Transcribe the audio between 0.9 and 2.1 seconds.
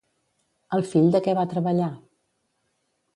fill de què va treballar?